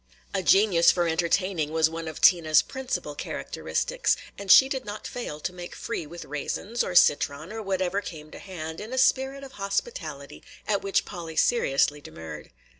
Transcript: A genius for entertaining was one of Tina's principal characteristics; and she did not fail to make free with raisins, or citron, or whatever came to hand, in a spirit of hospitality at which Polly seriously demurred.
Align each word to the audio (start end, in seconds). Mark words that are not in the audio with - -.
A 0.33 0.41
genius 0.41 0.89
for 0.89 1.07
entertaining 1.07 1.71
was 1.71 1.87
one 1.87 2.07
of 2.07 2.19
Tina's 2.21 2.63
principal 2.63 3.13
characteristics; 3.13 4.17
and 4.35 4.49
she 4.51 4.67
did 4.67 4.83
not 4.83 5.05
fail 5.05 5.39
to 5.39 5.53
make 5.53 5.75
free 5.75 6.07
with 6.07 6.25
raisins, 6.25 6.83
or 6.83 6.95
citron, 6.95 7.53
or 7.53 7.61
whatever 7.61 8.01
came 8.01 8.31
to 8.31 8.39
hand, 8.39 8.81
in 8.81 8.93
a 8.93 8.97
spirit 8.97 9.43
of 9.43 9.51
hospitality 9.61 10.41
at 10.67 10.81
which 10.81 11.05
Polly 11.05 11.35
seriously 11.35 12.01
demurred. 12.01 12.49